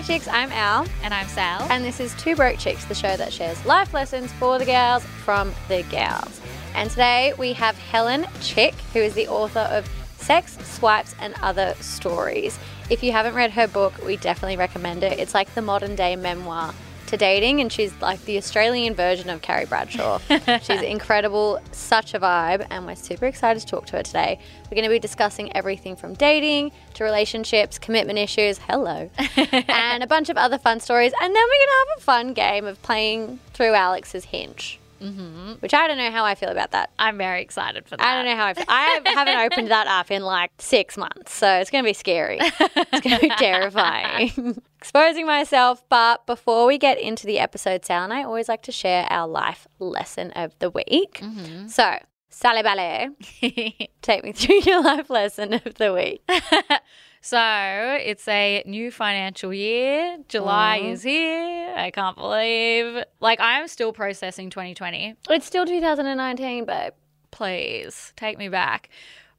[0.00, 1.60] Hey chicks, I'm Al, And I'm Sal.
[1.68, 5.04] and this is Two Broke Chicks, the show that shares life lessons for the gals
[5.04, 6.40] from the gals.
[6.74, 9.86] And today we have Helen Chick, who is the author of
[10.16, 12.58] Sex, Swipes, and Other Stories.
[12.88, 15.18] If you haven't read her book, we definitely recommend it.
[15.18, 16.72] It's like the modern day memoir
[17.10, 20.18] to dating, and she's like the Australian version of Carrie Bradshaw.
[20.62, 24.38] she's incredible, such a vibe, and we're super excited to talk to her today.
[24.64, 30.06] We're going to be discussing everything from dating to relationships, commitment issues, hello, and a
[30.06, 31.12] bunch of other fun stories.
[31.20, 35.52] And then we're going to have a fun game of playing through Alex's hinge, mm-hmm.
[35.60, 36.90] which I don't know how I feel about that.
[36.98, 38.04] I'm very excited for that.
[38.04, 38.64] I don't know how I feel.
[38.68, 42.38] I haven't opened that up in like six months, so it's going to be scary.
[42.40, 44.62] It's going to be terrifying.
[44.78, 48.72] Exposing myself, but before we get into the episode, Sal and I always like to
[48.72, 51.22] share our life lesson of the week.
[51.68, 51.98] So,
[52.30, 53.10] Sally Ballet,
[54.00, 56.22] take me through your life lesson of the week.
[57.22, 57.38] So
[58.00, 60.18] it's a new financial year.
[60.28, 61.59] July is here.
[61.76, 63.04] I can't believe.
[63.20, 65.16] Like, I'm still processing 2020.
[65.30, 66.92] It's still 2019, babe.
[67.30, 68.88] Please take me back.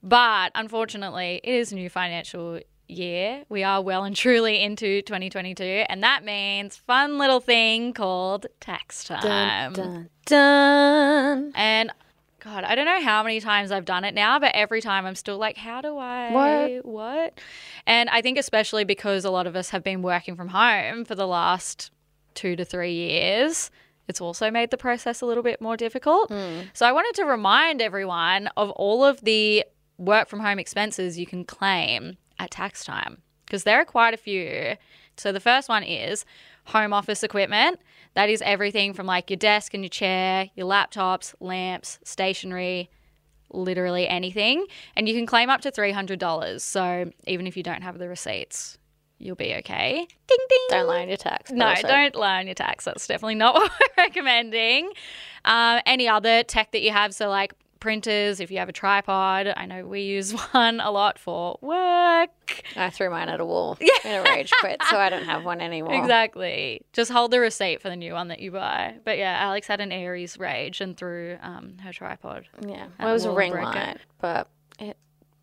[0.02, 3.44] But unfortunately, it is a new financial year.
[3.48, 5.62] We are well and truly into 2022.
[5.88, 9.72] And that means fun little thing called tax time.
[9.72, 11.52] Dun, dun.
[11.54, 11.92] And
[12.40, 15.14] God, I don't know how many times I've done it now, but every time I'm
[15.14, 16.84] still like, how do I What?
[16.84, 17.40] what?
[17.86, 21.14] And I think especially because a lot of us have been working from home for
[21.14, 21.92] the last
[22.34, 23.70] two to three years,
[24.08, 26.28] it's also made the process a little bit more difficult.
[26.28, 26.60] Hmm.
[26.72, 29.64] So I wanted to remind everyone of all of the
[29.98, 34.16] work from home expenses you can claim at tax time because there are quite a
[34.16, 34.76] few.
[35.16, 36.24] So the first one is
[36.64, 37.80] home office equipment.
[38.14, 42.90] That is everything from like your desk and your chair, your laptops, lamps, stationery,
[43.50, 44.66] literally anything.
[44.96, 46.60] And you can claim up to $300.
[46.60, 48.78] So even if you don't have the receipts,
[49.22, 50.06] you'll be okay.
[50.26, 50.58] Ding ding.
[50.70, 51.50] Don't lie on your tax.
[51.50, 52.84] No, also- don't lie on your tax.
[52.84, 54.90] That's definitely not what we're recommending.
[55.44, 59.52] Um, any other tech that you have, so like printers, if you have a tripod,
[59.56, 62.30] I know we use one a lot for work.
[62.76, 65.60] I threw mine at a wall in a rage quit, so I don't have one
[65.60, 65.94] anymore.
[65.94, 66.82] Exactly.
[66.92, 68.94] Just hold the receipt for the new one that you buy.
[69.04, 72.46] But yeah, Alex had an Aries rage and threw um, her tripod.
[72.66, 74.48] Yeah, well, it was a ring light, but
[74.78, 74.96] it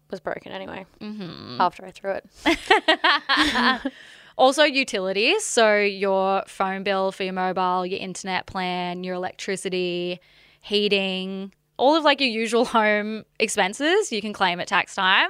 [0.10, 0.86] was broken anyway.
[1.00, 1.60] Mm-hmm.
[1.60, 3.92] After I threw it,
[4.40, 5.44] Also, utilities.
[5.44, 10.22] So, your phone bill for your mobile, your internet plan, your electricity,
[10.62, 15.30] heating, all of like your usual home expenses you can claim at tax time.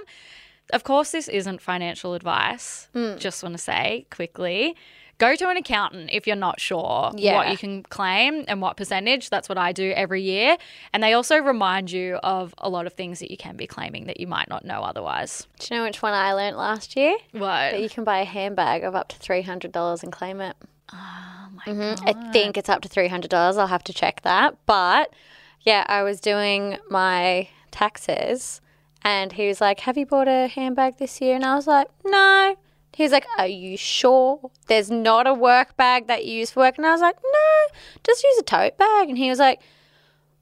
[0.73, 2.88] Of course, this isn't financial advice.
[3.17, 4.75] Just want to say quickly
[5.19, 7.35] go to an accountant if you're not sure Yeah.
[7.35, 9.30] what you can claim and what percentage.
[9.30, 10.57] That's what I do every year.
[10.94, 14.06] And they also remind you of a lot of things that you can be claiming
[14.08, 15.46] that you might not know otherwise.
[15.59, 17.16] do you know which one I learnt last year?
[17.34, 17.41] What?
[17.74, 20.56] That you can buy a handbag of up to three hundred dollars and claim it.
[20.91, 22.09] Oh my Mhm.
[22.09, 23.58] I think it's up to three hundred dollars.
[23.58, 24.56] I'll have to check that.
[24.66, 25.13] But
[25.62, 28.62] yeah, I was doing my taxes,
[29.03, 31.88] and he was like, "Have you bought a handbag this year?" And I was like,
[32.06, 32.56] "No."
[32.94, 36.61] He was like, Are you sure there's not a work bag that you use for
[36.61, 36.77] work?
[36.77, 39.09] And I was like, No, just use a tote bag.
[39.09, 39.61] And he was like,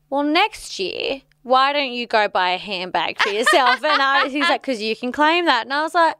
[0.09, 3.83] Well, next year, why don't you go buy a handbag for yourself?
[3.83, 5.63] and I, he's like, Because you can claim that.
[5.65, 6.15] And I was like,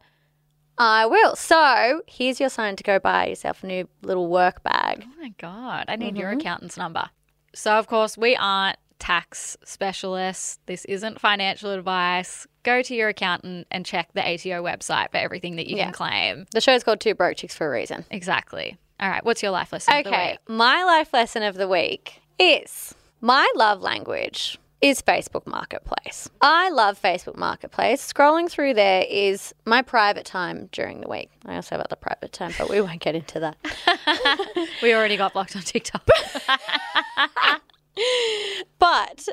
[0.77, 1.35] I will.
[1.35, 5.05] So here's your sign to go buy yourself a new little work bag.
[5.07, 6.39] Oh my God, I need your Mm-hmm.
[6.39, 7.09] accountant's number.
[7.55, 10.59] So, of course, we aren't tax specialists.
[10.65, 12.47] This isn't financial advice.
[12.63, 15.85] Go to your accountant and check the ATO website for everything that you Yeah.
[15.85, 16.45] can claim.
[16.51, 18.05] The show's called Two Broke Chicks for a reason.
[18.11, 18.77] Exactly.
[18.99, 19.93] All right, what's your life lesson?
[19.95, 25.47] of the Okay, my life lesson of the week is my love language is Facebook
[25.47, 26.29] Marketplace.
[26.41, 28.13] I love Facebook Marketplace.
[28.13, 31.31] Scrolling through there is my private time during the week.
[31.45, 33.57] I also have other private time, but we won't get into that.
[34.83, 36.07] We already got blocked on TikTok.
[38.79, 39.27] But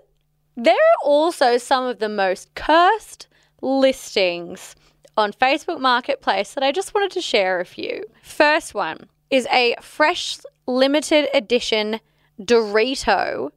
[0.56, 3.26] there are also some of the most cursed
[3.60, 4.74] listings
[5.16, 8.04] on Facebook Marketplace that I just wanted to share a few.
[8.22, 12.00] First one is a fresh limited edition
[12.40, 13.50] Dorito,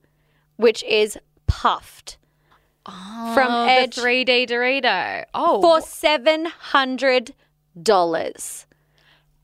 [0.56, 1.18] which is
[1.48, 2.18] puffed
[2.86, 5.26] oh, from oh, Edge the 3D Dorito.
[5.34, 7.34] Oh, for seven hundred
[7.82, 8.66] dollars.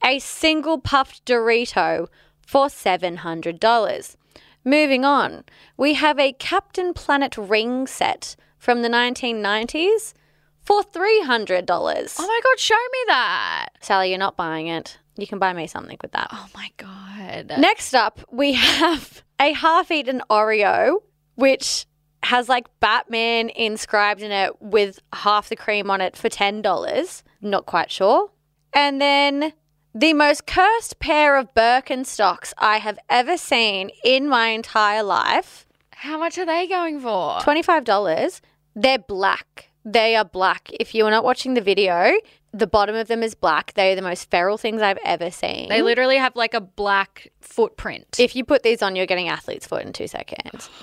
[0.04, 2.08] A single puffed Dorito
[2.42, 4.18] for seven hundred dollars.
[4.66, 5.44] Moving on,
[5.78, 10.14] we have a Captain Planet ring set from the 1990s
[10.62, 12.16] for $300.
[12.20, 13.70] oh my God, show me that.
[13.82, 14.98] Sally, you're not buying it.
[15.18, 16.30] You can buy me something with that.
[16.32, 17.54] Oh my God.
[17.58, 21.02] Next up, we have a half eaten Oreo,
[21.36, 21.86] which
[22.24, 27.24] has like Batman inscribed in it with half the cream on it for $10.
[27.42, 28.32] Not quite sure.
[28.74, 29.54] And then
[29.96, 35.68] The most cursed pair of Birkenstocks I have ever seen in my entire life.
[35.92, 37.38] How much are they going for?
[37.42, 38.42] $25.
[38.76, 39.70] They're black.
[39.86, 40.72] They are black.
[40.74, 42.12] If you are not watching the video,
[42.52, 43.74] the bottom of them is black.
[43.76, 45.70] They are the most feral things I've ever seen.
[45.70, 48.20] They literally have like a black footprint.
[48.20, 50.70] if you put these on, you're getting athlete's foot in two seconds.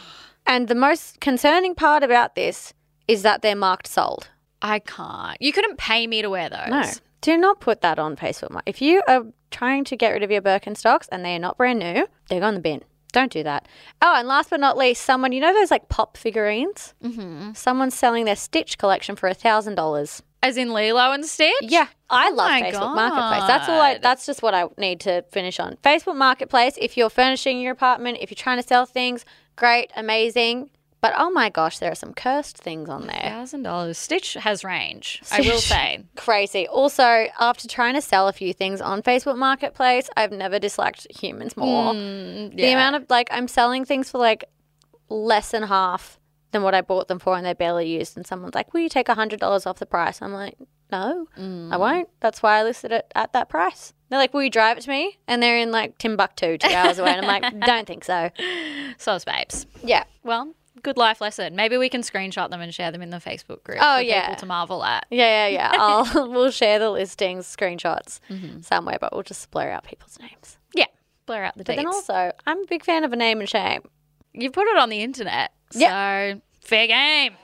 [0.47, 2.73] And the most concerning part about this
[3.07, 4.31] is that they're marked sold.
[4.62, 5.37] I can't.
[5.41, 6.71] You couldn't pay me to wear those.
[6.71, 6.91] No.
[7.20, 8.61] Do not put that on Facebook.
[8.67, 11.78] If you are trying to get rid of your Birkenstocks and they are not brand
[11.78, 12.82] new, they're on the bin.
[13.12, 13.67] Don't do that.
[14.00, 16.94] Oh, and last but not least, someone, you know those like pop figurines?
[17.02, 17.52] Mm-hmm.
[17.55, 20.22] Someone's selling their Stitch collection for a $1,000.
[20.43, 21.52] As in Lilo and Stitch?
[21.61, 23.46] Yeah, I love my Facebook Marketplace.
[23.46, 23.81] That's all.
[23.81, 25.76] I, that's just what I need to finish on.
[25.82, 26.78] Facebook Marketplace.
[26.81, 29.26] If you're furnishing your apartment, if you're trying to sell things,
[29.56, 30.70] great, amazing.
[31.00, 33.23] But oh my gosh, there are some cursed things on there.
[33.23, 33.97] Thousand dollars.
[33.97, 35.23] Stitch has range.
[35.32, 36.05] I will say.
[36.17, 36.69] Crazy.
[36.69, 41.56] Also, after trying to sell a few things on Facebook Marketplace, I've never disliked humans
[41.56, 41.94] more.
[41.94, 42.73] Hmm, the yeah.
[42.73, 44.44] amount of like I'm selling things for like
[45.08, 46.19] less than half
[46.52, 48.17] than what I bought them for, and they're barely used.
[48.17, 50.56] And someone's like, "Will you take a hundred dollars off the price?" I'm like,
[50.93, 51.70] "No, I hmm.
[51.70, 52.08] won't.
[52.20, 54.91] That's why I listed it at that price." They're like, "Will you drive it to
[54.91, 57.12] me?" And they're in like Timbuktu, two hours away.
[57.12, 58.31] And I'm like, "Don't think so."
[58.99, 59.67] Sauce babes.
[59.82, 60.05] Yeah.
[60.25, 61.55] Well, good life lesson.
[61.56, 64.23] Maybe we can screenshot them and share them in the Facebook group Oh, for yeah.
[64.27, 65.06] people to marvel at.
[65.11, 65.73] Yeah, yeah, yeah.
[66.15, 68.61] I'll we'll share the listings, screenshots mm-hmm.
[68.61, 70.59] somewhere, but we'll just blur out people's names.
[70.75, 70.87] Yeah.
[71.27, 71.79] Blur out the But dates.
[71.79, 73.82] then also, I'm a big fan of a name and shame.
[74.32, 75.53] you put it on the internet.
[75.73, 76.35] Yeah.
[76.35, 77.35] So fair game.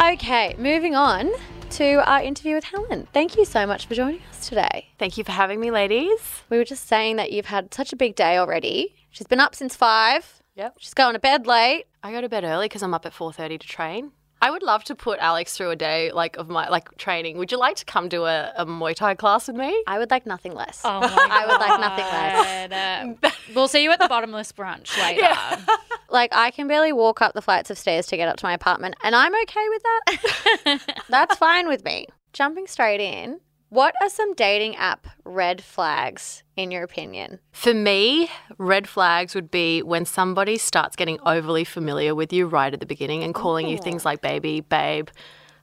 [0.00, 1.30] Okay, moving on
[1.70, 3.06] to our interview with Helen.
[3.12, 4.88] Thank you so much for joining us today.
[4.98, 6.42] Thank you for having me, ladies.
[6.48, 8.94] We were just saying that you've had such a big day already.
[9.10, 10.42] She's been up since five.
[10.56, 10.74] Yep.
[10.78, 11.84] She's going to bed late.
[12.02, 14.12] I go to bed early because I'm up at 4:30 to train.
[14.42, 17.36] I would love to put Alex through a day like of my like training.
[17.38, 19.82] Would you like to come to a, a Muay Thai class with me?
[19.86, 20.80] I would like nothing less.
[20.84, 23.22] Oh my I would like nothing less.
[23.22, 25.34] Uh, we'll see you at the bottomless brunch later.
[26.12, 28.52] Like I can barely walk up the flights of stairs to get up to my
[28.52, 30.80] apartment, and I'm okay with that.
[31.08, 32.08] That's fine with me.
[32.32, 33.38] Jumping straight in,
[33.70, 37.38] what are some dating app red flags in your opinion?
[37.52, 38.28] For me,
[38.58, 42.86] red flags would be when somebody starts getting overly familiar with you right at the
[42.86, 43.82] beginning and calling you oh.
[43.82, 45.08] things like baby, babe,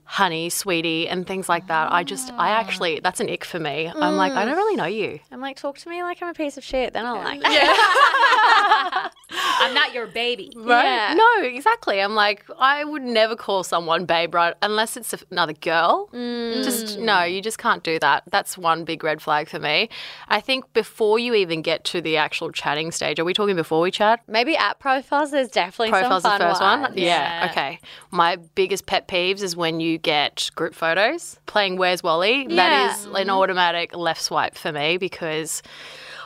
[0.08, 1.92] honey, sweetie, and things like that.
[1.92, 3.88] I just, I actually, that's an ick for me.
[3.88, 4.58] I'm like, I don't mm.
[4.58, 5.20] really know you.
[5.32, 6.94] I'm like, talk to me like I'm a piece of shit.
[6.94, 7.42] Then I'll like.
[7.44, 9.10] Yeah.
[9.60, 10.54] I'm not your baby.
[10.56, 10.86] Right?
[10.86, 11.14] Yeah.
[11.14, 12.00] No, exactly.
[12.02, 14.54] I'm like, I would never call someone babe, right?
[14.62, 16.10] Unless it's another girl.
[16.14, 16.64] Mm.
[16.64, 18.24] Just, no, you just can't do that.
[18.32, 19.90] That's one big red flag for me.
[20.30, 23.82] I think before you even get to the actual chatting stage, are we talking before
[23.82, 24.22] we chat?
[24.28, 25.32] Maybe app profiles.
[25.32, 26.98] There's definitely Profile's some the fun first one?
[26.98, 27.44] Yeah.
[27.44, 27.52] Yeah.
[27.52, 27.80] Okay.
[28.12, 32.46] My biggest pet peeves is when you get group photos playing Where's Wally.
[32.50, 32.56] Yeah.
[32.56, 35.62] That is an automatic left swipe for me because.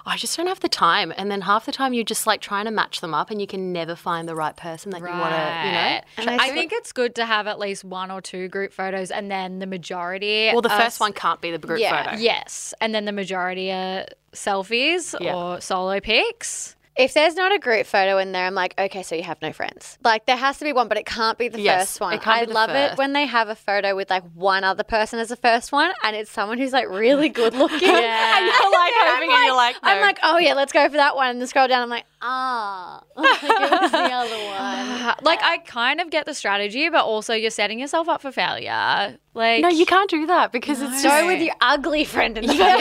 [0.04, 1.14] I just don't have the time.
[1.16, 3.46] And then half the time you're just like trying to match them up and you
[3.46, 6.02] can never find the right person that you want to, you know?
[6.18, 8.74] And I I, think- think it's good to have at least one or two group
[8.74, 10.50] photos and then the majority.
[10.54, 12.04] Well, the are first one can't be the group Yeah.
[12.04, 12.18] photo.
[12.20, 12.74] Yes.
[12.82, 15.36] And then the majority are selfies Yeah.
[15.36, 16.76] or solo pics.
[16.98, 19.54] If there's not a group photo in there, I'm like, okay, so you have no
[19.54, 19.98] friends.
[20.04, 22.14] Like there has to be one, but it can't be the Yes, first one.
[22.14, 24.64] it can't I be the love it when they have a photo with like one
[24.66, 27.80] other person as the first one, and it's someone who's like really good looking.
[27.82, 28.38] Yeah.
[28.38, 29.90] And you're like I'm hoping and you're like, no.
[29.90, 31.30] I'm like, oh yeah, let's go for that one.
[31.30, 35.16] And then scroll down, I'm like, ah, like it was the other one.
[35.24, 39.18] Like, I kind of get the strategy, but also you're setting yourself up for failure.
[39.34, 41.22] Like, no, you can't do that because it's just.
[41.22, 42.78] Go with your ugly friend in the first one.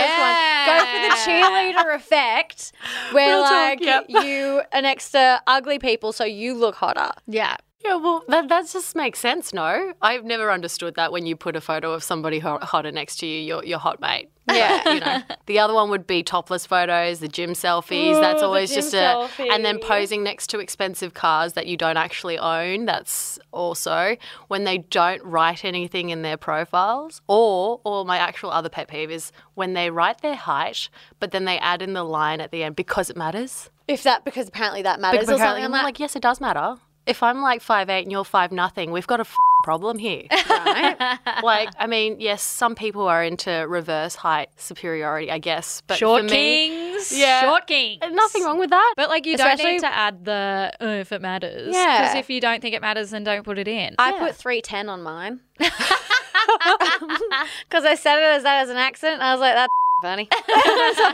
[0.66, 2.72] Go for the cheerleader effect,
[3.12, 4.06] where Real talk, like yep.
[4.08, 7.10] you are next to ugly people, so you look hotter.
[7.26, 7.56] Yeah.
[7.82, 9.94] Yeah, well, that, that just makes sense, no?
[10.02, 13.26] I've never understood that when you put a photo of somebody hot, hotter next to
[13.26, 14.28] you, your, your hot mate.
[14.46, 14.92] Yeah.
[14.92, 15.22] you know.
[15.46, 18.16] The other one would be topless photos, the gym selfies.
[18.16, 19.28] Ooh, that's always just a.
[19.50, 22.84] And then posing next to expensive cars that you don't actually own.
[22.84, 24.16] That's also
[24.48, 27.22] when they don't write anything in their profiles.
[27.28, 31.46] Or, or my actual other pet peeve is when they write their height, but then
[31.46, 33.70] they add in the line at the end because it matters.
[33.88, 35.78] If that, because apparently that matters Because or apparently something.
[35.78, 36.76] I'm like, yes, it does matter.
[37.06, 40.24] If I'm like five eight and you're five nothing, we've got a f- problem here.
[40.48, 41.18] right?
[41.42, 46.20] like, I mean, yes, some people are into reverse height superiority, I guess, but Short
[46.22, 47.12] for me, kings.
[47.12, 47.40] Yeah.
[47.42, 48.00] Short kings.
[48.12, 48.94] nothing wrong with that.
[48.96, 51.74] But like you don't Especially- need to add the uh, if it matters.
[51.74, 52.02] Yeah.
[52.02, 53.94] Because if you don't think it matters, then don't put it in.
[53.98, 55.40] I put 310 on mine.
[57.68, 59.14] Because I said it as that as an accent.
[59.14, 60.28] And I was like, that's funny.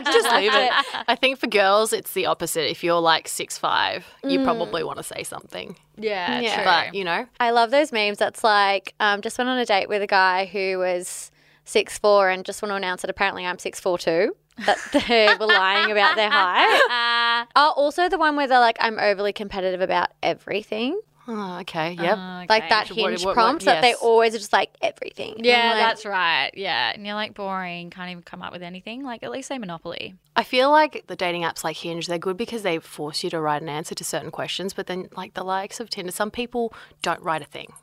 [0.05, 0.71] Just leave it.
[1.07, 2.69] I think for girls, it's the opposite.
[2.69, 5.75] If you're like six five, you probably want to say something.
[5.97, 6.55] Yeah, Yeah.
[6.55, 6.63] true.
[6.63, 8.17] But you know, I love those memes.
[8.17, 11.31] That's like, um, just went on a date with a guy who was
[11.65, 14.35] six four and just want to announce that apparently I'm six four too.
[14.65, 14.77] That
[15.07, 17.45] they were lying about their height.
[17.55, 20.99] Oh, also the one where they're like, I'm overly competitive about everything.
[21.27, 22.17] Oh, okay, yep.
[22.17, 24.71] Uh, Like that So what- hinge what- what- prompt that they always are just like
[24.81, 25.35] everything.
[25.39, 26.51] Yeah, like, that's right.
[26.53, 26.91] Yeah.
[26.93, 29.03] And you're like boring, can't even come up with anything.
[29.03, 30.15] Like at least say Monopoly.
[30.35, 33.41] I feel like the dating apps like Hinge, they're good because they force you to
[33.41, 34.73] write an answer to certain questions.
[34.73, 37.73] But then, like the likes of Tinder, some people don't write a thing.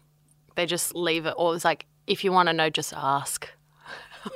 [0.55, 3.49] They just leave it, or it's like, if you want to know, just ask.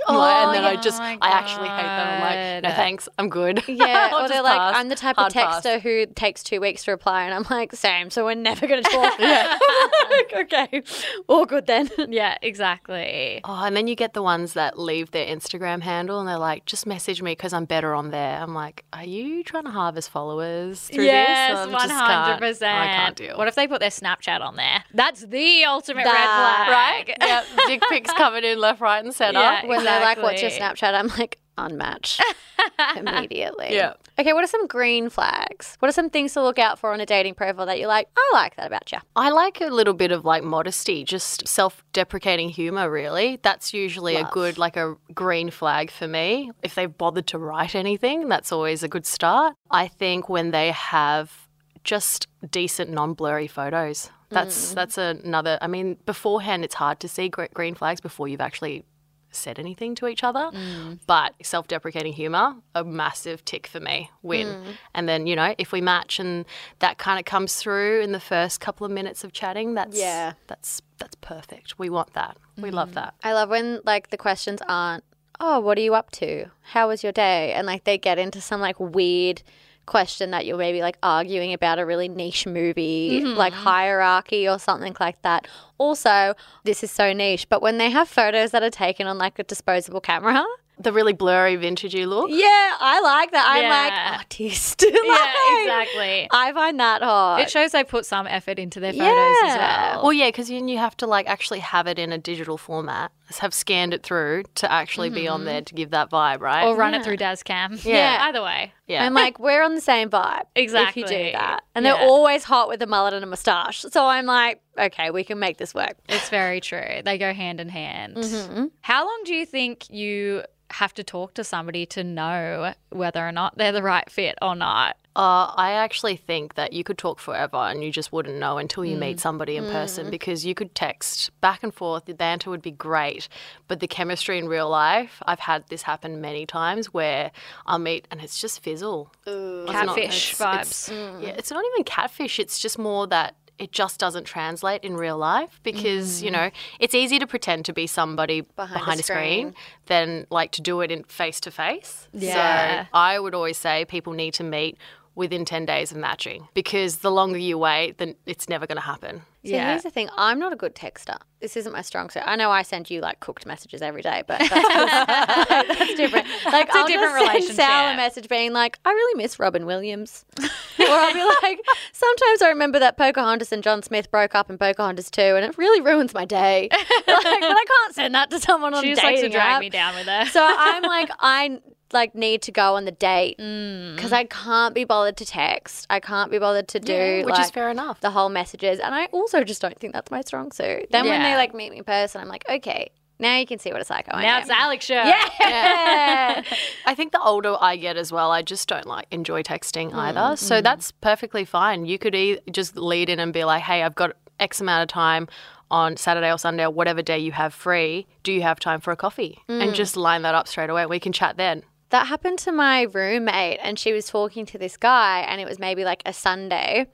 [0.07, 2.09] I'm like- and then oh, I just, Oh my I actually hate them.
[2.09, 3.63] I'm like, no thanks, I'm good.
[3.69, 4.75] Yeah, or they're just like, pass.
[4.77, 5.65] I'm the type Hard of pass.
[5.65, 8.11] texter who takes two weeks to reply, and I'm like, same.
[8.11, 9.15] So we're never going to talk.
[9.21, 9.59] yeah.
[10.37, 10.83] okay,
[11.29, 11.89] all good then.
[12.09, 13.41] Yeah, exactly.
[13.45, 16.65] Oh, and then you get the ones that leave their Instagram handle and they're like,
[16.67, 18.39] just message me because I'm better on there.
[18.41, 21.59] I'm like, are you trying to harvest followers through yes, this?
[21.59, 22.79] I'm one hundred can't- percent.
[22.79, 23.37] I can't deal.
[23.39, 24.85] What if they put their Snapchat on there?
[24.95, 27.17] That's the ultimate That- red flag, right?
[27.21, 29.39] yeah, dick pics coming in left, right, and centre.
[29.41, 29.67] Yeah.
[29.79, 32.23] When they're like, "What's your Snapchat?" I'm like, "Unmatched."
[32.97, 33.69] Immediately.
[33.71, 33.95] Yeah.
[34.19, 34.33] Okay.
[34.33, 35.77] What are some green flags?
[35.79, 38.09] What are some things to look out for on a dating profile that you're like,
[38.17, 42.51] "I like that about you." I like a little bit of like modesty, just self-deprecating
[42.51, 42.91] humor.
[42.91, 46.51] Really, that's usually a good like a green flag for me.
[46.63, 49.55] If they've bothered to write anything, that's always a good start.
[49.71, 51.49] I think when they have
[51.89, 54.11] just decent non-blurry photos.
[54.31, 54.75] That's mm.
[54.75, 55.59] that's another.
[55.63, 58.85] I mean, beforehand, it's hard to see green flags before you've actually
[59.31, 60.51] said anything to each other.
[60.53, 60.99] Mm.
[61.07, 64.11] But self-deprecating humor, a massive tick for me.
[64.23, 64.47] Win.
[64.47, 64.65] Mm.
[64.95, 66.45] And then you know, if we match and
[66.79, 70.33] that kind of comes through in the first couple of minutes of chatting, that's Yeah.
[70.47, 71.79] that's that's perfect.
[71.79, 72.37] We want that.
[72.57, 72.95] We love mm.
[72.95, 73.15] that.
[73.23, 75.05] I love when like the questions aren't,
[75.41, 76.47] "Oh, what are you up to?
[76.73, 79.43] How was your day?" and like they get into some like weird
[79.89, 83.37] question that you're maybe like arguing about a really niche movie, mm-hmm.
[83.37, 85.49] like hierarchy or something like that.
[85.79, 89.39] Also, this is so niche, but when they have photos that are taken on like
[89.39, 90.45] a disposable camera,
[90.81, 92.31] The really blurry vintagey look.
[92.31, 93.47] yeah, I like that.
[93.49, 93.71] I'm Yeah.
[94.13, 94.85] like artist.
[94.87, 96.29] Yeah, exactly.
[96.31, 97.41] I find that hot.
[97.41, 99.95] It shows they put some effort into their photos as Yeah.
[99.95, 100.03] well.
[100.05, 103.11] Well, yeah, because then you have to like actually have it in a digital format,
[103.39, 105.47] have scanned it through to actually be on mm-hmm.
[105.47, 106.65] there to give that vibe, right?
[106.65, 107.79] or run it through Dazz Cam.
[107.83, 108.19] Yeah.
[108.29, 108.73] Either way.
[108.89, 109.05] Yeah.
[109.05, 110.45] I'm like, we're on the same vibe.
[110.57, 111.03] Exactly.
[111.03, 111.61] If you do that.
[111.75, 111.95] And Yeah.
[111.95, 113.83] they're always hot with a mullet and a moustache.
[113.91, 115.97] So I'm like, okay, we can make this work.
[116.09, 117.03] It's very true.
[117.05, 118.17] They go hand in hand.
[118.17, 118.67] Mm-hmm.
[118.81, 123.33] How long do you think you have to talk to somebody to know whether or
[123.33, 124.97] not they're the right fit or not?
[125.19, 128.85] Uh, I actually think that you could talk forever and you just wouldn't know until
[128.85, 129.21] you meet mm.
[129.21, 130.11] somebody in person mm.
[130.13, 132.05] because you could text back and forth.
[132.05, 133.29] The banter would be great,
[133.67, 137.33] but the chemistry in real life, I've had this happen many times where
[137.67, 139.13] I'll meet and it's just fizzle.
[139.27, 140.89] It's not- Catfish it's- vibes.
[140.93, 141.39] it's- Yeah, mm.
[141.39, 142.39] it's not even catfish.
[142.39, 146.49] It's just more that it just doesn't translate in real life because you know
[146.79, 149.55] it's easy to pretend to be somebody behind, a a screen screen.
[149.87, 152.07] than like to do it in face to face.
[152.13, 152.85] Yeah.
[152.85, 154.79] So I would always say people need to meet
[155.19, 158.83] within 10 days of matching because the longer you wait, then it's never going to
[158.83, 159.23] happen.
[159.45, 159.71] So Yeah.
[159.71, 161.17] here's the thing I'm not a good texter.
[161.41, 162.23] This isn't my strong suit.
[162.27, 164.51] I know I send you like cooked messages every day, but that's,
[165.79, 166.27] that's different.
[166.47, 169.67] Like, a I'll different just send Sal a message being like, I really miss Robin
[169.67, 170.25] Williams.
[170.41, 170.47] or
[170.87, 171.61] I'll be like,
[171.93, 175.57] sometimes I remember that Pocahontas and John Smith broke up in Pocahontas too, and it
[175.59, 176.69] really ruins my day.
[176.73, 179.55] like, but I can't send that to someone on She a just likes to drag
[179.55, 179.61] app.
[179.61, 180.27] me down with her.
[180.27, 181.61] So I'm like, I
[181.93, 183.97] like need to go on the date Mm.
[183.97, 185.87] because I can't be bothered to text.
[185.91, 188.01] I can't be bothered to do Yeah, which is fair enough.
[188.01, 190.89] the whole messages, and I also just don't think that's my strong suit.
[190.91, 192.91] Then when they like meet me in person, I'm like, okay,
[193.21, 194.27] now you can see what a psycho oh, I am.
[194.27, 194.95] now it's Alex show.
[194.95, 196.43] yeah.
[196.87, 199.97] I think the older I get as well, I just don't like enjoy texting mm,
[199.97, 200.37] either.
[200.37, 200.63] So mm.
[200.63, 201.85] that's perfectly fine.
[201.87, 204.89] You could e- just lead in and be like, "Hey, I've got X amount of
[204.89, 205.27] time
[205.71, 208.07] on Saturday or Sunday or whatever day you have free.
[208.23, 209.75] Do you have time for a coffee?" And mm.
[209.75, 210.87] just line that up straight away.
[210.87, 211.65] We can chat then.
[211.91, 215.59] That happened to my roommate, and she was talking to this guy, and it was
[215.59, 216.87] maybe like a Sunday.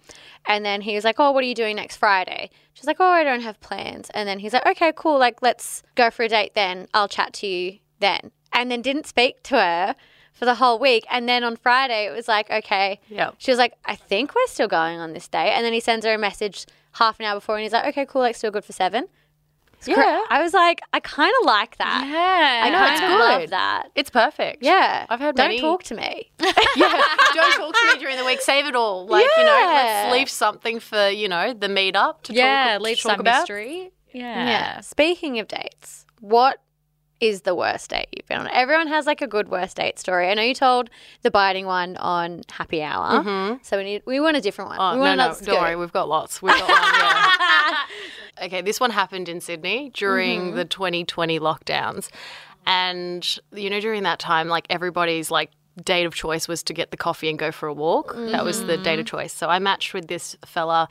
[0.46, 2.50] And then he was like, Oh, what are you doing next Friday?
[2.74, 4.10] She's like, Oh, I don't have plans.
[4.14, 5.18] And then he's like, Okay, cool.
[5.18, 6.86] Like, let's go for a date then.
[6.94, 8.30] I'll chat to you then.
[8.52, 9.96] And then didn't speak to her
[10.32, 11.04] for the whole week.
[11.10, 13.00] And then on Friday, it was like, Okay.
[13.08, 13.36] Yep.
[13.38, 15.52] She was like, I think we're still going on this date.
[15.52, 18.06] And then he sends her a message half an hour before, and he's like, Okay,
[18.06, 18.22] cool.
[18.22, 19.08] Like, still good for seven.
[19.86, 20.20] It's cra- Yeah.
[20.30, 22.06] I was like, I kind of like that.
[22.06, 22.64] Yeah.
[22.66, 23.40] I know, it's kinda good.
[23.40, 23.88] love that.
[23.94, 24.62] It's perfect.
[24.62, 25.06] Yeah.
[25.08, 26.30] I've heard Don't many- talk to me.
[26.40, 27.02] yeah.
[27.34, 28.40] Don't talk to me during the week.
[28.40, 29.06] Save it all.
[29.06, 32.96] Like you know, let's leave something for you know the meetup to Yeah, talk, leave
[32.98, 33.40] to talk some about.
[33.42, 33.92] mystery.
[34.12, 34.46] Yeah.
[34.46, 34.80] Yeah.
[34.80, 36.60] Speaking of dates, what
[37.28, 38.48] is the worst date you've been on?
[38.48, 40.28] Everyone has like a good worst date story.
[40.28, 40.90] I know you told
[41.22, 44.78] the biting one on Happy Hour, so we need we want a different one.
[44.78, 44.98] Mm-hmm.
[44.98, 45.76] Oh, we no, want no, don't worry.
[45.76, 46.40] We've got lots.
[46.42, 48.44] We've got one, yeah.
[48.46, 50.56] okay, this one happened in Sydney during Mm-hmm.
[50.56, 52.08] the 2020 lockdowns.
[52.66, 55.50] And, you know, during that time, like everybody's like
[55.82, 58.14] date of choice was to get the coffee and go for a walk.
[58.14, 58.82] That was the Mm-hmm.
[58.82, 59.32] date of choice.
[59.32, 60.88] So I matched with this fella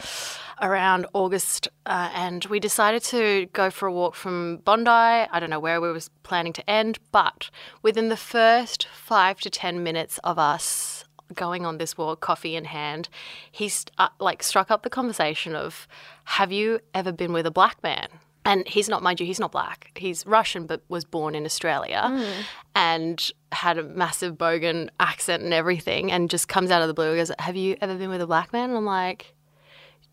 [0.61, 4.89] around August uh, and we decided to go for a walk from Bondi.
[4.89, 7.49] I don't know where we was planning to end, but
[7.81, 12.65] within the first five to 10 minutes of us going on this walk, coffee in
[12.65, 13.09] hand,
[13.51, 15.87] he st- uh, like struck up the conversation of,
[16.25, 18.07] "Have you ever been with a black man?"
[18.45, 19.91] And he's not, mind you, he's not black.
[19.95, 22.41] He's Russian, but was born in Australia, hmm.
[22.75, 26.11] and had a massive bogan accent and everything.
[26.11, 27.09] And just comes out of the blue.
[27.11, 29.32] and Goes, "Have you ever been with a black man?" And I'm like,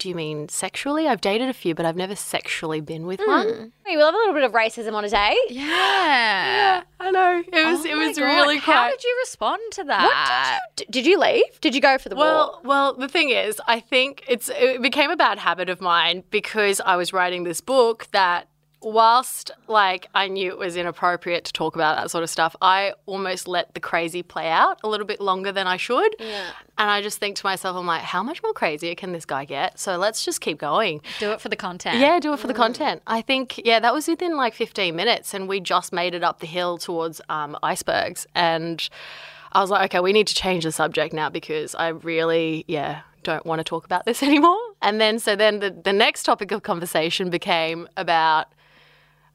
[0.00, 1.06] "Do you mean sexually?
[1.06, 3.30] I've dated a few, but I've never sexually been with hmm.
[3.30, 5.36] one." We love a little bit of racism on a date.
[5.50, 6.82] Yeah.
[6.98, 7.86] I know it was.
[7.86, 8.24] Oh it was God.
[8.24, 10.02] really How did you respond to that?
[10.02, 11.60] What did you did you leave?
[11.60, 12.62] Did you go for the walk?
[12.64, 16.24] Well, well, the thing is, I think it's it became a bad habit of mine
[16.30, 18.48] because I was writing this book that
[18.82, 22.94] whilst like I knew it was inappropriate to talk about that sort of stuff, I
[23.06, 26.14] almost let the crazy play out a little bit longer than I should.
[26.18, 26.50] Yeah.
[26.78, 29.44] And I just think to myself, I'm like, how much more crazier can this guy
[29.44, 29.78] get?
[29.78, 31.02] So let's just keep going.
[31.18, 31.98] Do it for the content.
[31.98, 33.02] Yeah, do it for the content.
[33.06, 36.40] I think, yeah, that was within like 15 minutes, and we just made it up
[36.40, 38.26] the hill towards um, icebergs.
[38.34, 38.88] And
[39.52, 43.02] I was like, okay, we need to change the subject now because I really, yeah,
[43.24, 44.58] don't want to talk about this anymore.
[44.80, 48.46] And then, so then the, the next topic of conversation became about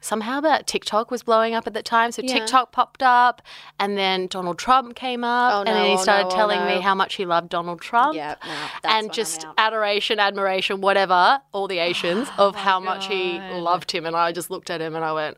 [0.06, 2.12] somehow that TikTok was blowing up at that time.
[2.12, 2.34] So Yeah.
[2.34, 3.42] TikTok popped up,
[3.80, 6.36] and then Donald Trump came up, Oh, and then no, he oh, started no, oh,
[6.36, 11.42] telling me how much he loved Donald Trump Yeah, no, and just adoration, admiration, whatever,
[11.52, 14.06] all the Asians Oh of how much he loved him.
[14.06, 15.38] And I just looked at him and I went,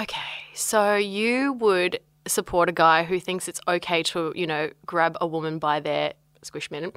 [0.00, 0.20] okay,
[0.54, 5.26] so you would support a guy who thinks it's okay to, you know, grab a
[5.26, 6.94] woman by their squishmin.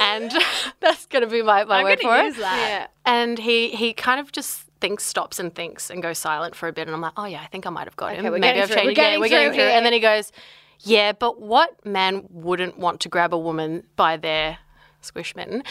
[0.00, 0.32] And
[0.80, 2.40] that's going to be my, my I'm word for use it.
[2.40, 2.88] that.
[3.04, 6.72] And he, he kind of just thinks, stops and thinks and goes silent for a
[6.72, 6.86] bit.
[6.88, 8.24] And I'm like, oh, yeah, I think I might have got him.
[8.24, 8.90] we're Maybe I've changed we're.
[9.02, 9.70] Yeah, we're getting through here.
[9.70, 10.32] And then he goes,
[10.80, 14.58] yeah, but what man wouldn't want to grab a woman by their
[15.00, 15.62] squish mitten?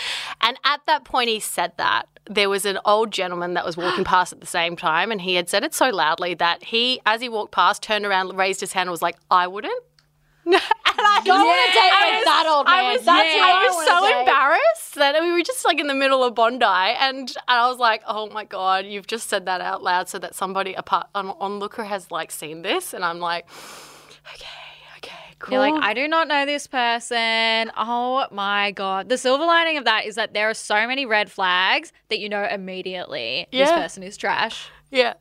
[0.41, 2.08] And at that point, he said that.
[2.29, 5.36] There was an old gentleman that was walking past at the same time, and he
[5.36, 8.73] had said it so loudly that he, as he walked past, turned around, raised his
[8.73, 9.81] hand, and was like, I wouldn't.
[10.47, 12.75] and I on a date I with was- that old man.
[12.86, 13.41] I was, That's yeah.
[13.41, 14.19] who I I was wanna so date.
[14.19, 17.78] embarrassed that we were just like in the middle of Bondi, and, and I was
[17.80, 21.30] like, "Oh my god, you've just said that out loud, so that somebody apart on
[21.39, 23.47] onlooker has like seen this." And I'm like,
[24.34, 24.47] "Okay,
[24.97, 27.71] okay, cool." You're like, I do not know this person.
[27.78, 29.10] Oh my God.
[29.10, 32.30] The silver lining of that is that there are so many red flags that you
[32.30, 34.69] know immediately this person is trash.
[34.91, 35.13] yeah.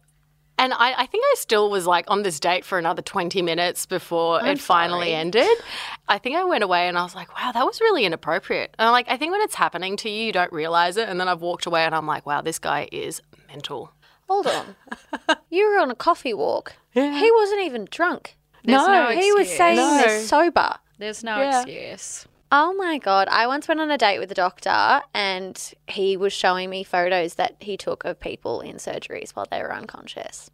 [0.59, 3.85] And I, I think I still was like on this date for another 20 minutes
[3.85, 5.15] before it finally sorry.
[5.15, 5.59] ended.
[6.09, 8.75] I think I went away and I was like, wow, that was really inappropriate.
[8.79, 11.09] And I'm like, I think when it's happening to you, you don't realize it.
[11.11, 13.93] And then I've walked away and I'm like, wow, this guy is mental.
[14.29, 14.75] Hold on.
[15.51, 16.75] you were on a coffee walk.
[16.95, 17.19] Yeah.
[17.21, 18.37] He wasn't even drunk.
[18.65, 19.99] There's no, he was saying No.
[19.99, 20.77] this sober.
[20.99, 21.61] There's no Yeah.
[21.61, 22.27] excuse.
[22.59, 23.29] Oh my god!
[23.29, 27.35] I once went on a date with a doctor, and he was showing me photos
[27.35, 30.51] that he took of people in surgeries while they were unconscious.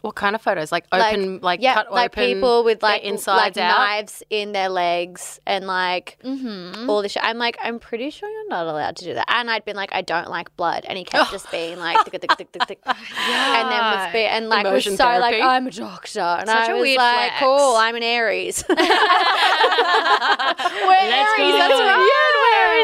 [0.00, 0.70] What kind of photos?
[0.70, 3.76] Like open, like, yeah, cut like open, people with like insides like out.
[3.78, 6.88] knives in their legs and like Mm-hmm.
[6.88, 7.24] all this shit.
[7.24, 9.24] I'm like, I'm pretty sure you're not allowed to do that.
[9.28, 12.12] And I'd been like, I don't like blood, and he kept just being like, tick,
[12.20, 12.78] tick, tick, tick, tick.
[12.86, 12.96] and
[13.70, 15.42] then was be and like Immersion was so like, therapy.
[15.42, 17.40] I'm a doctor, and Such I a was like, flex.
[17.40, 18.64] cool, I'm an Aries.
[18.68, 18.74] We're
[21.08, 21.58] Let's Aries, go.
[21.58, 22.08] that's right.
[22.08, 22.27] Yeah,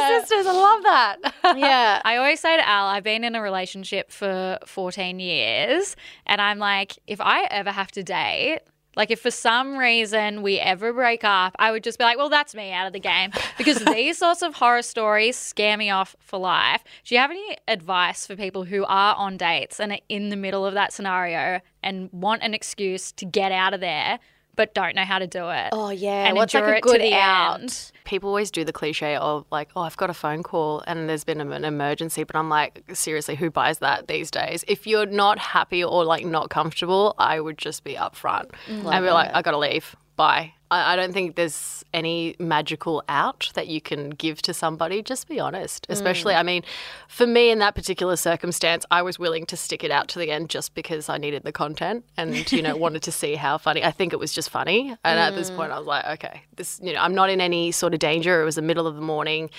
[0.08, 0.46] sisters.
[0.46, 1.34] I love that.
[1.56, 2.00] yeah.
[2.04, 6.58] I always say to Al, I've been in a relationship for 14 years, and I'm
[6.58, 8.60] like, if I ever have to date,
[8.96, 12.28] like if for some reason we ever break up, I would just be like, well,
[12.28, 13.30] that's me out of the game.
[13.58, 16.84] Because these sorts of horror stories scare me off for life.
[17.04, 20.36] Do you have any advice for people who are on dates and are in the
[20.36, 24.18] middle of that scenario and want an excuse to get out of there,
[24.56, 25.68] but don't know how to do it?
[25.72, 26.26] Oh yeah.
[26.26, 27.60] And What's like a good the out?
[27.60, 27.92] end.
[28.04, 31.24] People always do the cliche of like, oh, I've got a phone call and there's
[31.24, 34.64] been an emergency, but I'm like, seriously, who buys that these days?
[34.68, 38.92] If you're not happy or like not comfortable, I would just be upfront mm.
[38.92, 39.96] and be like, I gotta leave.
[40.16, 40.53] Bye.
[40.70, 45.03] I, I don't think there's any magical out that you can give to somebody.
[45.03, 45.87] Just be honest.
[45.88, 46.62] Especially, I mean,
[47.09, 50.31] for me in that particular circumstance, I was willing to stick it out to the
[50.31, 53.85] end just because I needed the content and you know wanted to see how funny.
[53.85, 56.81] I think it was just funny, and at this point, I was like, okay, this
[56.83, 58.40] you know, I'm not in any sort of danger.
[58.40, 59.50] It was the middle of the morning.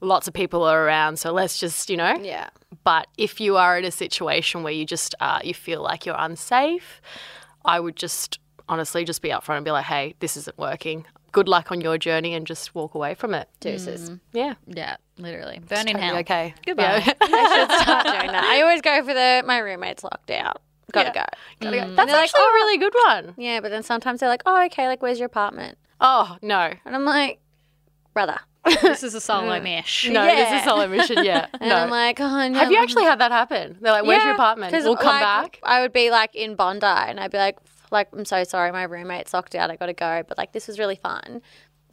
[0.00, 2.16] Lots of people are around, so let's just, you know.
[2.20, 2.48] Yeah.
[2.82, 6.16] But if you are in a situation where you just uh, you feel like you're
[6.18, 7.00] unsafe,
[7.64, 11.06] I would just honestly just be upfront and be like, hey, this isn't working.
[11.32, 13.48] Good luck on your journey and just walk away from it.
[13.60, 14.10] Deuces.
[14.10, 14.20] Mm.
[14.32, 14.54] Yeah.
[14.66, 15.60] Yeah, literally.
[15.66, 16.16] Burn in hell.
[16.18, 16.54] Okay.
[16.66, 17.02] Goodbye.
[17.06, 17.12] Yeah.
[17.22, 18.44] I should start doing that.
[18.44, 20.60] I always go for the my roommate's locked out.
[20.92, 21.12] Gotta Yeah.
[21.12, 21.24] go.
[21.60, 21.82] Gotta go.
[21.82, 22.52] And That's they're like, actually a oh.
[22.54, 23.34] really good one.
[23.38, 25.78] Yeah, but then sometimes they're like, oh, okay, like, where's your apartment?
[26.00, 26.72] Oh, no.
[26.84, 27.40] And I'm like,
[28.12, 28.38] brother.
[28.82, 30.06] this is a solo mesh.
[30.06, 30.12] Mm.
[30.12, 30.34] No, Yeah.
[30.34, 31.24] this is a solo mission.
[31.24, 31.46] Yeah.
[31.52, 31.76] And no.
[31.76, 32.58] I'm like, oh, no.
[32.58, 33.78] Have you actually had that happen?
[33.80, 34.72] They're like, where's your apartment?
[34.72, 35.60] We'll come like, back.
[35.62, 37.56] I would be like in Bondi and I'd be like,
[37.92, 39.70] like, I'm so sorry, my roommate's locked out.
[39.70, 40.22] I got to go.
[40.26, 41.42] But like, this was really fun.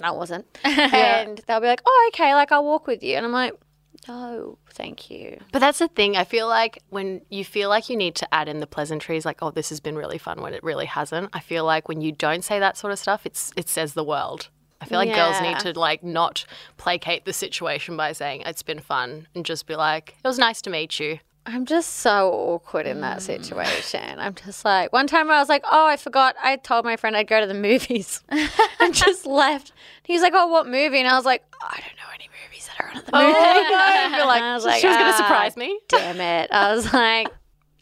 [0.01, 0.45] No, it wasn't.
[0.63, 3.15] And they'll be like, oh, okay, like, I'll walk with you.
[3.15, 3.53] And I'm like,
[4.07, 5.39] no, thank you.
[5.51, 6.15] But that's the thing.
[6.15, 9.41] I feel like when you feel like you need to add in the pleasantries, like,
[9.41, 11.29] oh, this has been really fun when it really hasn't.
[11.33, 14.03] I feel like when you don't say that sort of stuff, it's it says the
[14.03, 14.49] world.
[14.81, 16.45] I feel like girls need to like not
[16.77, 20.61] placate the situation by saying it's been fun and just be like, it was nice
[20.61, 21.19] to meet you.
[21.51, 24.19] I'm just so awkward in that situation.
[24.19, 26.35] I'm just like, one time I was like, oh, I forgot.
[26.41, 29.71] I told my friend I'd go to the movies and just left.
[30.03, 30.99] He's like, oh, what movie?
[30.99, 33.33] And I was like, I don't know any movies that are on at the movie.
[33.35, 35.79] I feel like I was she was going to "Ah, surprise me.
[35.87, 36.51] Damn it.
[36.51, 37.27] I was like,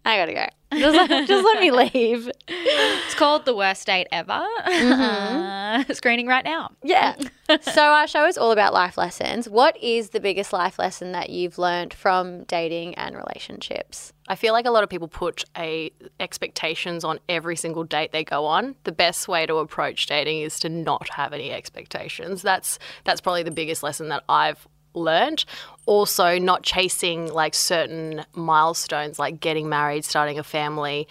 [0.08, 0.48] I gotta go.
[0.78, 2.30] Just, let- just let me leave.
[2.48, 4.46] It's called The Worst Date Ever.
[4.66, 6.72] Uh, screening right now.
[6.84, 7.16] Yeah.
[7.62, 9.48] so our show is all about life lessons.
[9.50, 14.12] What is the biggest life lesson that you've learned from dating and relationships?
[14.28, 18.24] I feel like a lot of people put a expectations on every single date they
[18.26, 18.76] go on.
[18.84, 22.42] The best way to approach dating is to not have any expectations.
[22.42, 25.46] That's that's probably the biggest lesson that I've learned.
[25.86, 31.08] Also, not chasing like certain milestones like getting married, starting a family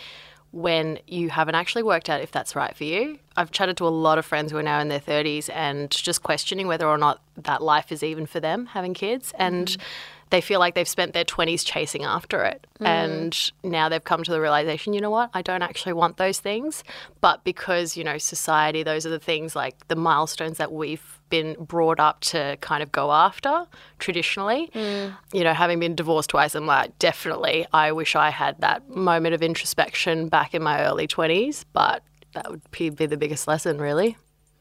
[0.56, 3.18] when you haven't actually worked out if that's right for you.
[3.36, 6.22] I've chatted to a lot of friends who are now in their 30s and just
[6.22, 9.82] questioning whether or not that life is even for them having kids and mm-hmm.
[10.30, 12.66] they feel like they've spent their 20s chasing after it.
[12.80, 12.86] Mm.
[12.86, 15.28] And now they've come to the realization you know what?
[15.34, 16.82] I don't actually want those things.
[17.20, 21.56] But because you know society those are the things like the milestones that we've been
[21.58, 23.66] brought up to kind of go after
[23.98, 25.08] traditionally hmm.
[25.36, 29.34] you know having been divorced twice I'm like definitely I wish I had that moment
[29.34, 32.02] of introspection back in my early 20s but
[32.34, 34.16] that would be be the biggest lesson really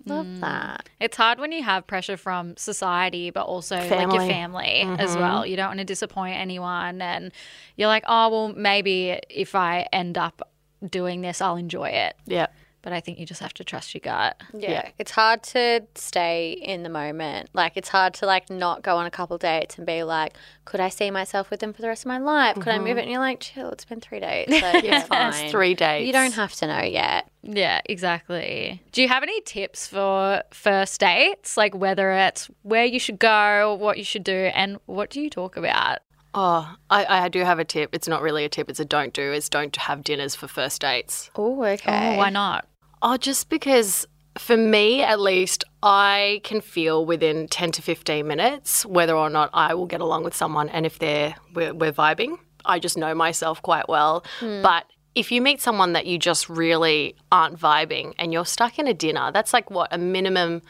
[0.08, 0.39] Love hmm.
[0.41, 0.88] that.
[0.99, 4.30] It's hard when you have pressure from society, but also like your Family.
[4.30, 5.19] family as mm-hmm.
[5.19, 5.45] well.
[5.47, 7.01] You don't want to disappoint anyone.
[7.01, 7.32] And
[7.75, 10.47] you're like, oh, well, maybe if I end up
[10.88, 12.15] doing this, I'll enjoy it.
[12.28, 12.47] yeah
[12.85, 14.39] But I think you just have to trust your gut.
[14.53, 14.89] Yeah.
[14.99, 17.49] It's hard to stay in the moment.
[17.51, 20.79] Like it's hard to like not go on a couple dates and be like, could
[20.79, 22.53] I see myself with them for the rest of my life?
[22.59, 22.91] Could I move it?
[22.91, 23.09] And mm-hmm.
[23.09, 24.49] you're like, chill, it's been three days.
[24.65, 25.33] Like, it's fine.
[25.33, 27.27] it's three days You don't have to know yet.
[27.41, 28.83] Yeah, exactly.
[28.91, 31.57] Do you have any tips for first dates?
[31.57, 35.31] Like whether it's where you should go, what you should do, and what do you
[35.31, 35.99] talk about?
[36.35, 37.95] Oh, I, I do have a tip.
[37.95, 38.69] It's not really a tip.
[38.69, 39.31] It's a don't do.
[39.31, 41.31] Is don't have dinners for first dates.
[41.35, 42.13] Oh, okay.
[42.13, 42.67] Oh, why not?
[43.07, 48.83] Oh, just because for me at least, I can feel within ten to fifteen minutes
[48.83, 52.39] whether or not I will get along with someone, and if they're we're, we're vibing.
[52.65, 54.61] I just know myself quite well, hmm.
[54.61, 54.85] but.
[55.13, 58.93] If you meet someone that you just really aren't vibing and you're stuck in a
[58.93, 60.61] dinner, that's like what a minimum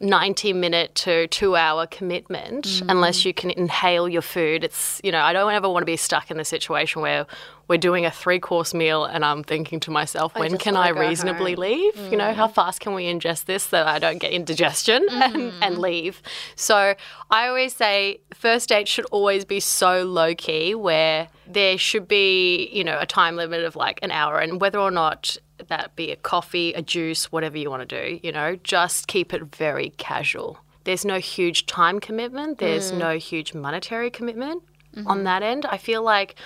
[0.00, 2.86] 90 minute to two hour commitment mm.
[2.88, 4.62] unless you can inhale your food.
[4.62, 7.26] It's, you know, I don't ever want to be stuck in the situation where
[7.68, 10.90] we're doing a three course meal and I'm thinking to myself, when just can I
[10.90, 11.96] reasonably home." leave?
[12.12, 12.52] You know, how mm.
[12.52, 15.58] fast can we ingest this that I don't get indigestion and, mm.
[15.62, 16.22] and leave?
[16.56, 16.94] So
[17.30, 22.68] I always say first date should always be so low key where there should be,
[22.72, 26.10] you know, a time limit of like an hour and whether or not that be
[26.10, 29.90] a coffee, a juice, whatever you want to do, you know, just keep it very
[29.96, 30.58] casual.
[30.84, 32.98] There's no huge time commitment, there's mm.
[32.98, 34.62] no huge monetary commitment
[34.94, 35.06] mm-hmm.
[35.08, 35.66] on that end.
[35.66, 36.36] I feel like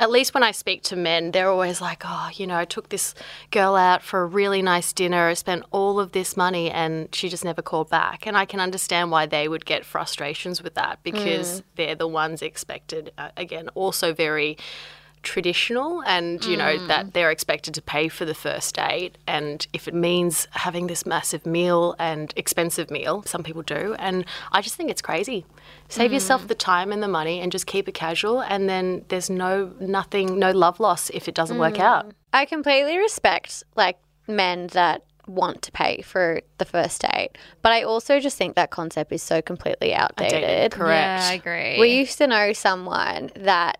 [0.00, 2.88] at least when I speak to men, they're always like, oh, you know, I took
[2.88, 3.14] this
[3.50, 7.28] girl out for a really nice dinner, I spent all of this money, and she
[7.28, 8.26] just never called back.
[8.26, 11.64] And I can understand why they would get frustrations with that because mm.
[11.74, 14.56] they're the ones expected, uh, again, also very
[15.22, 16.88] traditional and you know mm.
[16.88, 19.18] that they're expected to pay for the first date.
[19.26, 23.94] And if it means having this massive meal and expensive meal some people do.
[23.98, 25.44] And i just think it's crazy.
[25.88, 26.48] Save yourself mm.
[26.48, 28.40] the time and the money and just keep it casual.
[28.40, 32.08] And then there's no nothing no love loss if it doesn't work out.
[32.08, 32.12] Mm.
[32.32, 37.30] I completely respect like men that want to pay for the first date,
[37.62, 40.72] but I also just think that concept is so completely outdated.
[40.72, 41.22] correct.
[41.22, 41.80] Yeah, I agree.
[41.80, 43.78] We used to know someone that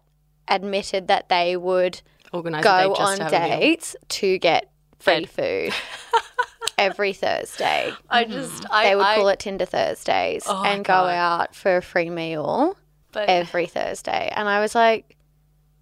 [0.48, 2.00] admitted that they would
[2.32, 3.60] organize go date on to have a meal.
[3.60, 5.72] dates to get free food
[6.78, 7.92] every Thursday.
[8.10, 11.08] i just i They would I, call it Tinder Thursdays Oh and go God.
[11.10, 12.76] out for a free meal
[13.12, 14.30] but every Thursday.
[14.34, 15.16] And I was like,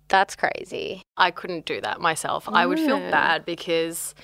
[0.09, 1.03] That's crazy.
[1.17, 2.49] I couldn't do that myself.
[2.49, 4.15] I would feel bad because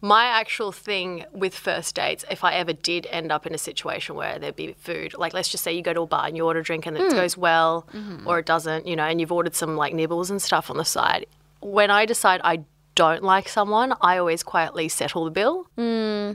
[0.00, 4.14] my actual thing with first dates, if I ever did end up in a situation
[4.14, 6.44] where there'd be food, like let's just say you go to a bar and you
[6.44, 7.16] order a drink and it hmm.
[7.16, 8.26] goes well mm-hmm.
[8.26, 10.84] or it doesn't, you know, and you've ordered some like nibbles and stuff on the
[10.84, 11.26] side.
[11.60, 15.66] When I decide I don't like someone, I always quietly settle the bill.
[15.76, 16.32] Hmm.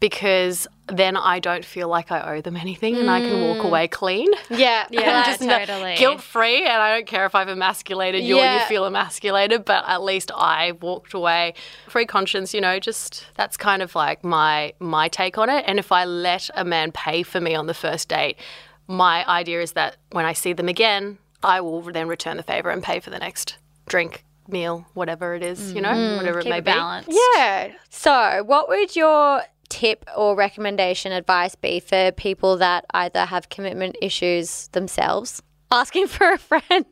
[0.00, 3.64] Because then I don't feel like I owe them anything and I can walk mm.
[3.64, 4.28] away clean.
[4.50, 4.86] Yeah.
[4.98, 5.96] Yeah, just totally.
[5.96, 9.84] guilt free, and I don't care if I've emasculated you or you feel emasculated, but
[9.86, 11.54] at least I walked away
[11.88, 12.52] free conscience.
[12.52, 15.64] You know, just that's kind of like my my take on it.
[15.66, 18.38] And if I let a man pay for me on the first date,
[18.86, 22.70] my idea is that when I see them again, I will then return the favor
[22.70, 25.72] and pay for the next drink, meal, whatever it is.
[25.72, 26.16] You know, mm-hmm.
[26.16, 26.72] whatever it may it be.
[26.72, 27.10] balanced.
[27.34, 27.72] Yeah.
[27.90, 33.96] So, what would your tip or recommendation advice be for people that either have commitment
[34.02, 35.42] issues themselves?
[35.70, 36.62] Asking for a friend.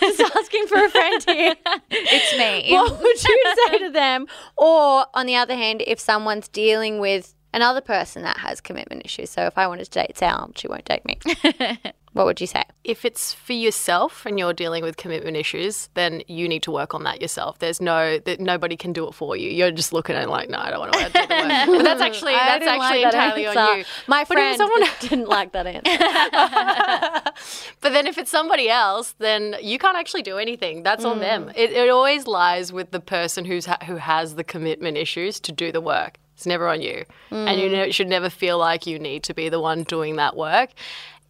[0.00, 1.54] Just asking for a friend here.
[1.90, 2.72] It's me.
[2.72, 4.26] What would you say to them?
[4.56, 9.30] Or, on the other hand, if someone's dealing with another person that has commitment issues.
[9.30, 11.18] So, if I wanted to date Sal, she won't date me.
[12.12, 12.64] what would you say?
[12.82, 16.94] if it's for yourself and you're dealing with commitment issues, then you need to work
[16.94, 17.58] on that yourself.
[17.58, 19.50] There's no that nobody can do it for you.
[19.50, 21.66] You're just looking at it like, no, I don't want to do the work.
[21.66, 23.84] But that's actually I that's didn't like actually that entirely on you.
[24.06, 27.32] My But friend someone- didn't like that answer.
[27.80, 30.82] But then if it's somebody else, then you can't actually do anything.
[30.82, 31.46] That's on them.
[31.46, 31.52] Mm.
[31.56, 35.52] It, it always lies with the person who's ha- who has the commitment issues to
[35.52, 36.18] do the work.
[36.34, 37.72] It's never on you, and you mm.
[37.72, 40.70] ne- should never feel like you need to be the one doing that work.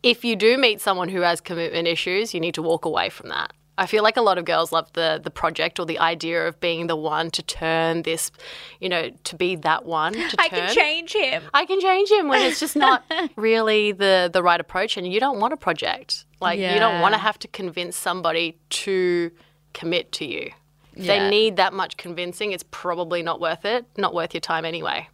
[0.03, 3.29] If you do meet someone who has commitment issues, you need to walk away from
[3.29, 3.53] that.
[3.79, 6.61] I feel like a lot of girls love the the project or the idea of
[6.61, 8.31] being the one to turn this,
[8.79, 10.59] you know, to be that one to I turn.
[10.61, 11.43] can change him.
[11.55, 13.05] I can change him when it's just not
[13.37, 16.27] really the the right approach, and you don't want a project.
[16.41, 19.31] Like you don't want to have to convince somebody to
[19.73, 20.51] commit to you.
[20.95, 21.19] If Yeah.
[21.19, 23.87] they need that much convincing, it's probably not worth it.
[23.97, 25.09] Not worth your time anyway.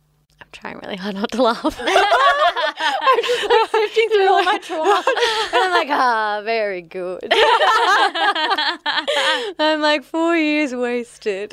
[0.46, 1.64] I'm trying really hard not to laugh.
[1.64, 1.72] I'm
[3.22, 5.02] just like sifting through all my trauma.
[5.52, 7.24] And I'm like, ah, very good.
[9.58, 11.52] I'm like, four years wasted.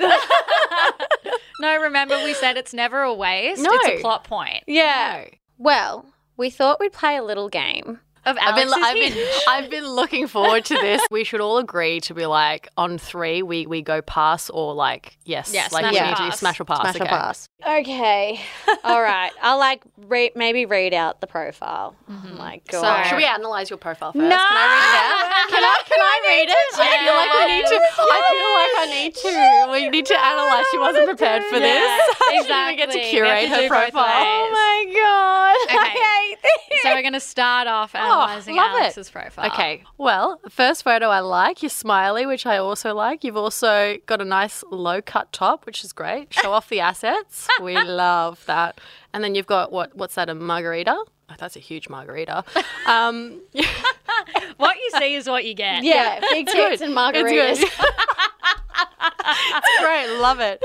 [1.59, 3.61] No, remember we said it's never a waste.
[3.61, 3.69] No.
[3.73, 5.25] It's a plot point Yeah.
[5.57, 6.05] Well,
[6.37, 7.99] we thought we'd play a little game.
[8.25, 9.27] Of I've been, I've been.
[9.47, 11.01] I've been looking forward to this.
[11.11, 15.17] We should all agree to be like on three, we we go pass or like
[15.25, 16.39] yes, Yeah, like smash we or need to pass.
[16.39, 16.81] smash or pass.
[16.81, 17.03] Smash okay.
[17.03, 17.49] or pass.
[17.65, 18.41] Okay.
[18.83, 19.31] All right.
[19.41, 21.95] I'll like re- maybe read out the profile.
[22.09, 23.03] Oh my god.
[23.03, 24.21] So- Should we analyze your profile first?
[24.21, 24.29] No.
[24.29, 25.49] Can I read it out?
[25.49, 26.67] Can I, can I read it?
[26.77, 26.83] Yeah.
[26.83, 27.79] I feel like we need to.
[28.03, 29.71] I feel like I need to.
[29.71, 30.65] We need to analyze.
[30.71, 31.63] She wasn't prepared for this.
[31.63, 34.23] Yeah, She didn't get to curate her profile.
[34.25, 35.55] Oh my god.
[35.75, 35.77] Okay.
[35.77, 35.89] I
[36.29, 36.81] hate this.
[36.83, 39.11] so we're going to start off oh, analyzing love it.
[39.11, 39.45] Profile.
[39.47, 41.61] Okay, well, first photo I like.
[41.61, 43.23] You're smiley, which I also like.
[43.23, 46.33] You've also got a nice low cut top, which is great.
[46.33, 47.47] Show off the assets.
[47.61, 48.79] We love that.
[49.13, 49.95] And then you've got what?
[49.95, 50.29] What's that?
[50.29, 50.95] A margarita?
[51.29, 52.43] Oh, that's a huge margarita.
[52.85, 53.41] Um,
[54.57, 55.83] What you see is what you get.
[55.83, 57.59] Yeah, big tits and margaritas.
[57.61, 57.89] It's good.
[58.99, 60.19] it's great.
[60.19, 60.61] Love it.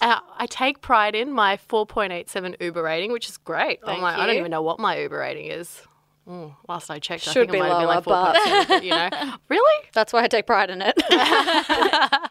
[0.00, 3.80] Uh, I take pride in my 4.87 Uber rating, which is great.
[3.84, 5.82] Thank I'm like, I don't even know what my Uber rating is.
[6.30, 8.68] Mm, last I checked, I Should think be it might have been like lower, 4.7,
[8.68, 9.10] but, you know.
[9.48, 9.84] Really?
[9.92, 10.96] That's why I take pride in it.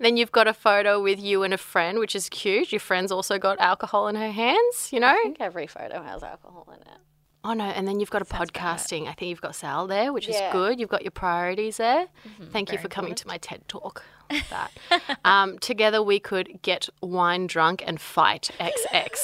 [0.00, 2.72] Then you've got a photo with you and a friend, which is cute.
[2.72, 5.08] Your friend's also got alcohol in her hands, you know?
[5.08, 6.98] I think every photo has alcohol in it.
[7.44, 9.02] Oh no, and then you've got a podcasting.
[9.06, 10.48] I think you've got Sal there, which Yeah.
[10.48, 10.80] is good.
[10.80, 12.06] You've got your priorities there.
[12.52, 14.04] Thank you for coming to my TED talk.
[14.50, 14.70] That
[15.24, 19.18] um, together we could get wine drunk and fight XX.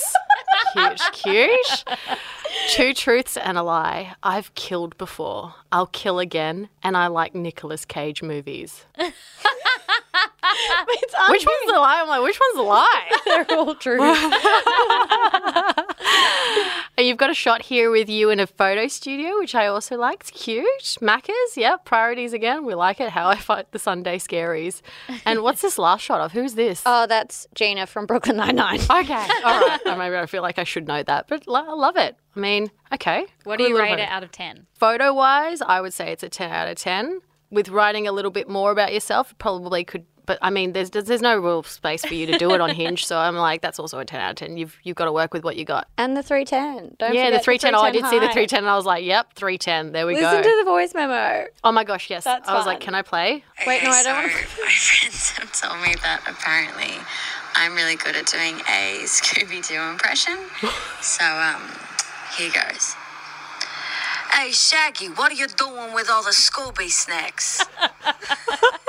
[0.73, 1.85] cute, cute.
[2.71, 4.15] Two truths and a lie.
[4.23, 5.57] I've killed before.
[5.71, 8.87] I'll kill again, and I like Nicolas Cage movies.
[11.31, 12.01] Which one's the lie?
[12.01, 13.11] I'm like, which one's the lie?
[13.25, 13.99] They're all true.
[16.99, 20.21] You've got a shot here with you in a photo studio, which I also like.
[20.21, 20.67] It's cute.
[21.01, 21.85] Macca's, yep.
[21.85, 22.65] Priorities again.
[22.65, 23.11] We like it.
[23.11, 24.81] How I fight the Sunday scaries.
[25.25, 26.33] And what's this last shot of?
[26.33, 26.83] Who's this?
[26.87, 28.81] oh, that's Gina from Brooklyn Nine Nine.
[28.81, 29.27] Okay.
[29.45, 29.81] All right.
[29.85, 32.17] Maybe I feel like I should know that, but I love it.
[32.37, 33.27] I mean, okay.
[33.45, 34.67] What do you rate it out of 10?
[34.75, 37.21] Photo wise, I would say it's a 10 out of 10.
[37.51, 40.05] With writing a little bit more about yourself, probably could.
[40.27, 43.05] But I mean, there's there's no real space for you to do it on Hinge,
[43.05, 44.57] so I'm like, that's also a 10 out of 10.
[44.57, 45.87] You've you've got to work with what you got.
[45.99, 46.97] And the 310.
[46.99, 47.75] Don't yeah, the 310.
[47.75, 49.93] Oh, I did see the 310, and I was like, yep, 310.
[49.93, 50.37] There we Listen go.
[50.39, 51.47] Listen to the voice memo.
[51.63, 52.25] oh my gosh, yes.
[52.25, 53.45] That's I was like, can I play?
[53.67, 54.29] Wait, no, I don't so wanna-
[54.65, 56.95] My friends have told me that apparently
[57.55, 60.39] I'm really good at doing a Scooby Doo impression.
[61.01, 61.63] so, um,
[62.37, 62.97] here goes.
[64.33, 67.65] Hey, Shaggy, what are you doing with all the Scooby snacks?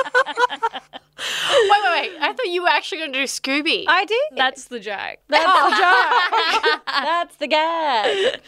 [2.76, 3.86] actually going to do Scooby.
[3.88, 4.20] I did.
[4.36, 5.18] That's the joke.
[5.28, 6.82] That's the joke.
[6.88, 8.42] That's the gag.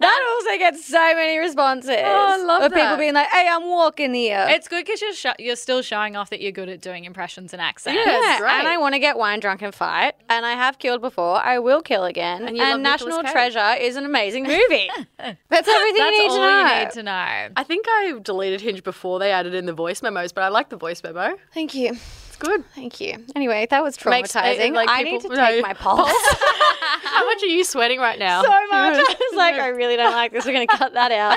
[0.00, 1.90] That also gets so many responses.
[1.90, 5.14] Oh, I love of people being like, "Hey, I'm walking here." It's good because you're
[5.14, 7.98] sh- you're still showing off that you're good at doing impressions and accents.
[8.04, 8.20] Yeah.
[8.20, 8.50] yeah, great.
[8.52, 11.36] and I want to get wine drunk and fight, and I have killed before.
[11.36, 12.46] I will kill again.
[12.46, 13.32] And you love National Cage.
[13.32, 14.90] Treasure is an amazing movie.
[15.18, 16.58] That's everything That's you need to know.
[16.74, 17.48] you need to know.
[17.56, 20.68] I think I deleted Hinge before they added in the voice memos, but I like
[20.68, 21.36] the voice memo.
[21.52, 21.96] Thank you.
[22.40, 22.64] Good.
[22.74, 23.24] Thank you.
[23.36, 24.72] Anyway, that was Makes- traumatizing.
[24.72, 25.34] like, I need to no.
[25.46, 26.10] take my pulse.
[27.02, 28.42] How much are you sweating right now?
[28.42, 28.70] so much.
[28.70, 30.44] I was like, I really don't like this.
[30.46, 31.36] We're going to cut that out.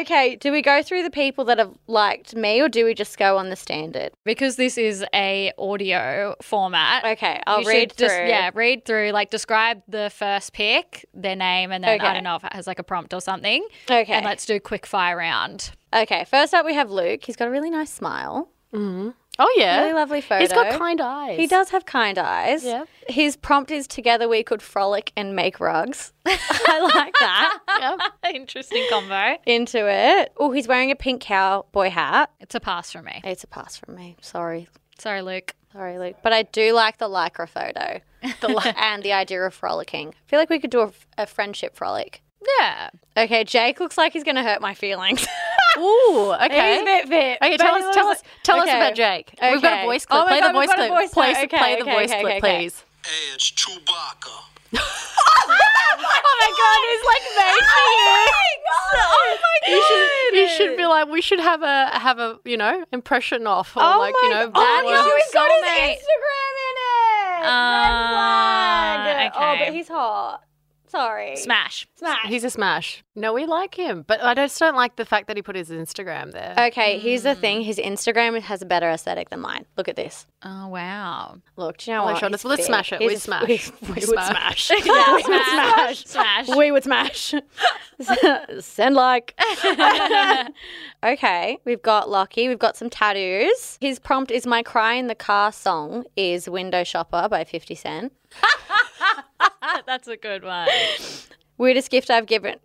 [0.00, 3.18] okay, do we go through the people that have liked me or do we just
[3.18, 4.12] go on the standard?
[4.24, 7.04] Because this is a audio format.
[7.04, 8.26] Okay, I'll read just through.
[8.28, 9.10] yeah, read through.
[9.12, 12.06] Like describe the first pick, their name, and then Okay.
[12.06, 13.66] I don't know if it has like a prompt or something.
[13.90, 14.12] Okay.
[14.12, 15.70] And let's do quick fire round.
[15.94, 17.24] Okay, first up we have Luke.
[17.24, 18.48] He's got a really nice smile.
[18.74, 19.10] Mm-hmm.
[19.38, 20.40] Oh yeah, Really lovely photo.
[20.40, 21.38] He's got kind eyes.
[21.38, 22.64] He does have kind eyes.
[22.64, 22.84] Yeah.
[23.06, 26.12] His prompt is together we could frolic and make rugs.
[26.26, 27.58] I like that.
[27.78, 27.96] Yeah.
[28.30, 29.36] Interesting combo.
[29.44, 30.32] Into it.
[30.38, 32.30] Oh, he's wearing a pink cowboy hat.
[32.40, 33.20] It's a pass from me.
[33.22, 34.16] It's a pass from me.
[34.22, 34.66] Sorry.
[34.98, 35.54] Sorry, Luke.
[35.74, 36.16] Sorry, Luke.
[36.22, 38.00] But I do like the lycra photo.
[38.40, 40.08] The li- and the idea of frolicking.
[40.08, 42.22] I feel like we could do a, a friendship frolic.
[42.58, 42.88] Yeah.
[43.16, 45.24] Okay, Jake looks like he's going to hurt my feelings.
[45.78, 46.72] Ooh, okay.
[46.74, 47.38] He's a bit fit.
[47.42, 49.34] Okay, tell us, tell us, tell us about Jake.
[49.40, 50.26] We've got a voice Oh clip.
[50.26, 51.00] my play God, the we've voice got a clip.
[51.00, 51.50] voice play, note.
[51.50, 52.58] play the okay, voice okay, clip, okay, okay.
[52.64, 52.84] please.
[53.04, 54.34] Hey, it's Chewbacca.
[56.28, 58.14] Oh my god, he's like made for you.
[58.98, 59.70] Oh my god.
[59.72, 63.46] You should, you should be like, we should have a have a you know impression
[63.46, 64.48] off or Oh like you know.
[64.48, 64.84] God.
[64.84, 65.24] Oh, no, words.
[65.24, 65.62] he's got his.
[65.64, 67.40] Instagram in it.
[67.40, 69.32] Red Ah, flag.
[69.36, 70.42] Oh, but he's hot.
[70.88, 71.36] Sorry.
[71.36, 71.86] Smash.
[71.96, 72.26] Smash.
[72.26, 73.02] He's a smash.
[73.14, 75.70] No, we like him, but I just don't like the fact that he put his
[75.70, 76.54] Instagram there.
[76.68, 77.40] Okay, here's the hmm.
[77.40, 77.60] thing.
[77.62, 79.64] His Instagram has a better aesthetic than mine.
[79.76, 80.26] Look at this.
[80.44, 81.36] Oh wow.
[81.56, 82.18] Look, do you know Oh, what?
[82.18, 83.00] sure, He's let's- let's smash it.
[83.00, 83.42] He's We a- smash.
[83.48, 84.66] We, We would smash.
[84.66, 84.84] smash.
[84.86, 86.04] Yeah, we would smash.
[86.04, 86.48] Smash.
[86.48, 87.34] We would smash.
[88.60, 89.34] Send like.
[91.04, 92.48] okay, we've got Lockie.
[92.48, 93.78] We've got some tattoos.
[93.80, 98.12] His prompt is My Cry in the Car song is Window Shopper by 50 Cent.
[99.86, 100.68] That's a good one.
[101.58, 102.58] Weirdest gift I've given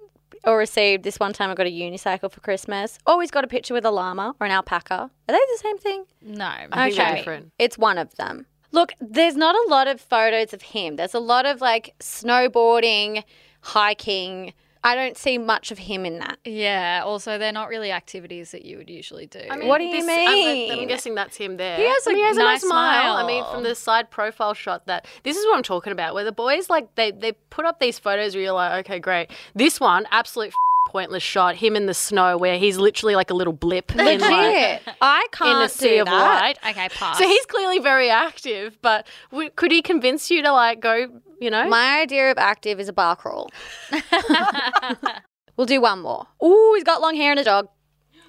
[0.46, 2.98] or received this one time I got a unicycle for Christmas.
[3.06, 4.96] Always got a picture with a llama or an alpaca.
[4.96, 6.06] Are they the same thing?
[6.22, 6.46] No.
[6.46, 7.52] I think they're different.
[7.60, 8.46] It's one of them.
[8.72, 10.96] Look, there's not a lot of photos of him.
[10.96, 13.24] There's a lot of like snowboarding,
[13.62, 14.54] hiking.
[14.84, 16.39] I don't see much of him in that.
[16.44, 17.04] Yeah.
[17.06, 19.41] Also, they're not really activities that you would usually do.
[19.50, 21.78] I mean, What do you this- I'm- I'm, guessing that's him there.
[21.78, 23.13] He has I mean, a he has a nice nice smile.
[23.13, 26.13] I mean, from the side profile shot, that this is what I'm talking about.
[26.15, 29.30] Where the boys like they they put up these photos where you're like, okay, great.
[29.54, 30.54] This one, absolute f-
[30.91, 31.56] pointless shot.
[31.58, 34.20] Him in the snow, where he's literally like a little blip in like
[35.02, 36.41] I can't in a sea do of that.
[36.41, 36.72] white.
[36.72, 37.20] okay, pass.
[37.20, 41.08] So he's clearly very active, but w- could he convince you to like go?
[41.41, 43.49] You know, My idea of active is a bar crawl.
[45.58, 46.27] we'll do one more.
[46.43, 47.67] Ooh, he's got long hair and a dog.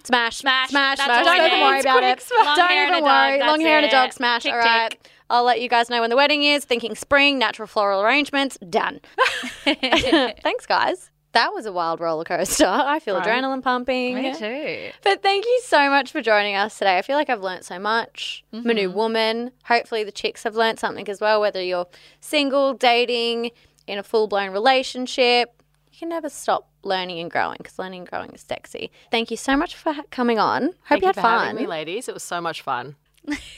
[0.02, 0.70] Smash, Smash.
[0.70, 1.24] smash, That's smash.
[1.26, 2.22] Don't even worry about Quick it.
[2.22, 2.56] smash.
[2.56, 3.38] Don't even a dog, worry.
[3.40, 4.12] Long hair and a dog.
[4.12, 4.42] Smash.
[4.44, 5.08] Tick, all right.
[5.30, 6.64] I'll let you guys know when the wedding is.
[6.64, 8.58] Thinking spring, natural floral arrangements.
[8.68, 9.00] Done.
[9.64, 11.10] Thanks, guys.
[11.32, 12.66] That was a wild roller coaster.
[12.68, 13.26] I feel Right.
[13.26, 14.14] adrenaline pumping.
[14.14, 14.90] Me too.
[15.02, 16.98] But thank you so much for joining us today.
[16.98, 18.44] I feel like I've learnt so much.
[18.52, 18.98] I'm a new mm-hmm.
[18.98, 19.50] woman.
[19.64, 21.86] Hopefully, the chicks have learnt something as well, whether you're
[22.20, 23.50] single, dating,
[23.86, 25.62] in a full blown relationship.
[25.92, 28.90] You can never stop learning and growing because learning and growing is sexy.
[29.10, 30.64] Thank you so much for coming on.
[30.64, 31.46] Hope Thank you had for fun.
[31.48, 32.08] having me, ladies.
[32.08, 32.96] It was so much fun.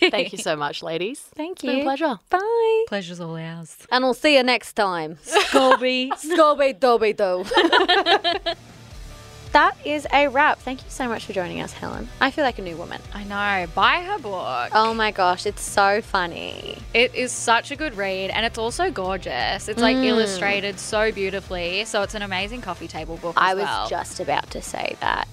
[0.00, 1.20] Thank you so much, ladies.
[1.34, 1.84] Thank It's been a you.
[1.84, 2.18] pleasure.
[2.30, 2.84] Bye.
[2.88, 3.76] Pleasure's all ours.
[3.90, 5.16] And we'll see you next time.
[5.24, 6.10] Scobie.
[6.12, 7.44] Scobie Dobie Do.
[9.54, 10.58] That is a wrap.
[10.58, 12.08] Thank you so much for joining us, Helen.
[12.20, 13.00] I feel like a new woman.
[13.14, 13.70] I know.
[13.72, 14.70] Buy her book.
[14.74, 16.76] Oh my gosh, it's so funny.
[16.92, 19.68] It is such a good read and it's also gorgeous.
[19.68, 20.06] It's like mm.
[20.06, 21.84] illustrated so beautifully.
[21.84, 23.88] So it's an amazing coffee table book I as was well.
[23.88, 25.28] just about to say that.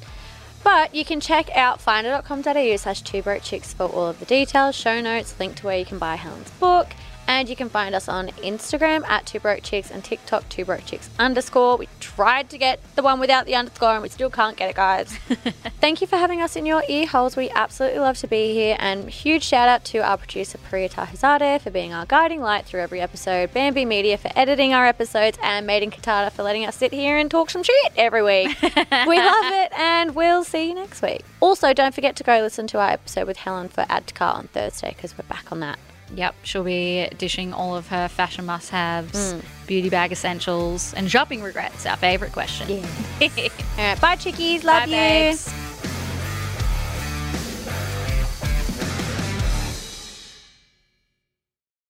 [0.63, 4.75] But you can check out finder.com.au slash two broke chicks for all of the details,
[4.75, 6.87] show notes, link to where you can buy Helen's book.
[7.31, 10.85] And you can find us on Instagram at two broke chicks and TikTok two broke
[10.85, 11.77] chicks underscore.
[11.77, 14.75] We tried to get the one without the underscore and we still can't get it,
[14.75, 15.13] guys.
[15.79, 17.37] Thank you for having us in your ear holes.
[17.37, 18.75] We absolutely love to be here.
[18.79, 22.81] And huge shout out to our producer Priya Tahizadeh for being our guiding light through
[22.81, 26.75] every episode, Bambi Media for editing our episodes, and Made Maiden Katata for letting us
[26.75, 28.61] sit here and talk some shit every week.
[28.61, 31.23] we love it, and we'll see you next week.
[31.39, 34.35] Also, don't forget to go listen to our episode with Helen for Add to Cart
[34.35, 35.79] on Thursday because we're back on that.
[36.15, 39.41] Yep, she'll be dishing all of her fashion must haves, Mm.
[39.65, 42.83] beauty bag essentials, and shopping regrets, our favourite question.
[43.21, 43.29] All
[43.77, 44.63] right, bye, chickies.
[44.63, 44.91] Love Bye, you.
[44.91, 45.53] babes.